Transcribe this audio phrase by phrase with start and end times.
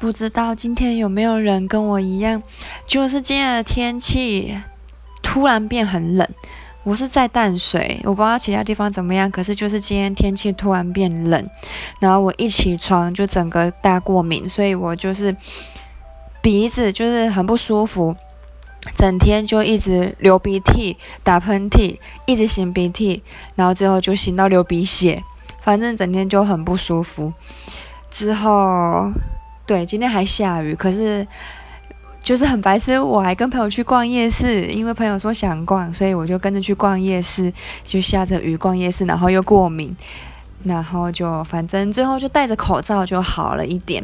[0.00, 2.40] 不知道今天有没有人跟我一样，
[2.86, 4.56] 就是今天的天气
[5.22, 6.28] 突然变很冷。
[6.84, 11.50] 我是在淡水，我不知道其他地方怎么样，可是就是今天天气突然变冷，
[12.00, 15.36] 然后我一起床就整个大过敏，所以我就是
[16.40, 18.14] 鼻子就是很不舒服，
[18.96, 23.22] 整天就一直流鼻涕、打喷嚏，一直擤鼻涕，
[23.56, 25.22] 然后最后就擤到流鼻血，
[25.60, 27.32] 反正整天就很不舒服。
[28.10, 29.10] 之后。
[29.68, 31.26] 对，今天还下雨，可是
[32.22, 32.98] 就是很白痴。
[32.98, 37.52] 我还跟朋友去逛夜市，因为朋友说想逛，所以我就跟着去逛夜市。
[37.84, 39.94] 就下着雨逛夜市，然后又过敏，
[40.64, 44.02] 然后就反正最后就戴着口罩就好了一点。